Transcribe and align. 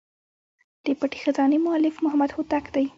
د 0.85 0.87
پټي 0.99 1.19
خزانې 1.25 1.57
مؤلف 1.65 1.95
محمد 2.05 2.31
هوتک 2.35 2.63
دﺉ. 2.73 2.85